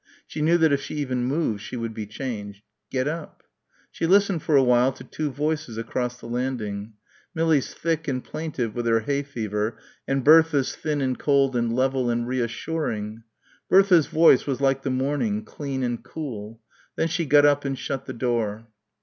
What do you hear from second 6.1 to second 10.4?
the landing. Millie's thick and plaintive with her hay fever and